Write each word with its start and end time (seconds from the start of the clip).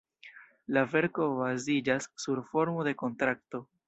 La 0.77 0.81
verko 0.93 1.27
baziĝas 1.41 2.07
sur 2.23 2.41
formo 2.55 2.87
de 2.89 2.95
kontrakto. 3.03 3.61